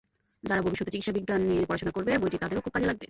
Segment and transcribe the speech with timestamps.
[0.43, 2.99] যারা ভবিষ্যতে চিকিৎসাবিজ্ঞান নিয়ে পড়াশোনা করবে, বইটি তাদেরও খুব কাজে লাগবে।